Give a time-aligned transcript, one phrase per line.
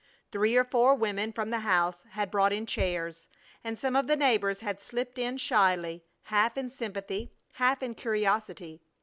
[0.31, 3.27] Three or four women from the house had brought in chairs,
[3.63, 8.81] and some of the neighbors had slipped in shyly, half in sympathy, half in curiosity.